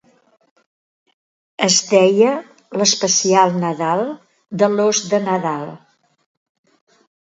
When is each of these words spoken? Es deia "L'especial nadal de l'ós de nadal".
Es 1.67 1.77
deia 1.91 2.33
"L'especial 2.83 3.55
nadal 3.67 4.05
de 4.65 4.75
l'ós 4.75 5.07
de 5.15 5.25
nadal". 5.31 5.75